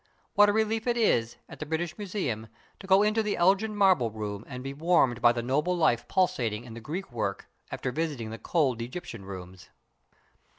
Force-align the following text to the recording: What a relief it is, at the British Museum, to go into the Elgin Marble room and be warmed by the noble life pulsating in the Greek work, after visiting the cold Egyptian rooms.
What 0.33 0.49
a 0.49 0.51
relief 0.51 0.87
it 0.87 0.97
is, 0.97 1.35
at 1.47 1.59
the 1.59 1.65
British 1.67 1.95
Museum, 1.95 2.47
to 2.79 2.87
go 2.87 3.03
into 3.03 3.21
the 3.21 3.37
Elgin 3.37 3.75
Marble 3.75 4.09
room 4.09 4.43
and 4.47 4.63
be 4.63 4.73
warmed 4.73 5.21
by 5.21 5.31
the 5.31 5.43
noble 5.43 5.77
life 5.77 6.07
pulsating 6.07 6.63
in 6.63 6.73
the 6.73 6.79
Greek 6.81 7.11
work, 7.11 7.47
after 7.71 7.91
visiting 7.91 8.31
the 8.31 8.39
cold 8.39 8.81
Egyptian 8.81 9.23
rooms. 9.25 9.69